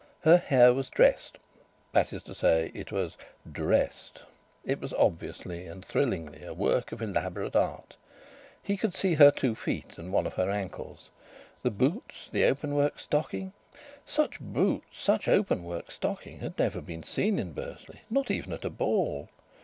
Her 0.21 0.37
hair 0.37 0.73
was 0.73 0.89
dressed 0.89 1.37
that 1.91 2.11
is 2.11 2.23
to 2.23 2.33
say, 2.33 2.71
it 2.73 2.91
was 2.91 3.17
dressed; 3.51 4.23
it 4.65 4.79
was 4.81 4.93
obviously 4.93 5.67
and 5.67 5.85
thrillingly 5.85 6.43
a 6.43 6.55
work 6.55 6.91
of 6.91 7.03
elaborate 7.03 7.55
art. 7.55 7.97
He 8.63 8.77
could 8.77 8.95
see 8.95 9.13
her 9.13 9.29
two 9.29 9.53
feet 9.53 9.99
and 9.99 10.11
one 10.11 10.25
of 10.25 10.33
her 10.33 10.49
ankles. 10.49 11.11
The 11.61 11.69
boots, 11.69 12.29
the 12.31 12.45
open 12.45 12.73
work 12.73 12.97
stocking 12.97 13.53
such 14.03 14.39
boots, 14.39 14.87
such 14.97 15.27
an 15.27 15.35
open 15.35 15.63
work 15.63 15.91
stocking, 15.91 16.39
had 16.39 16.57
never 16.57 16.81
been 16.81 17.03
seen 17.03 17.37
in 17.37 17.51
Bursley, 17.51 18.01
not 18.09 18.31
even 18.31 18.53
at 18.53 18.65
a 18.65 18.71
ball! 18.71 19.29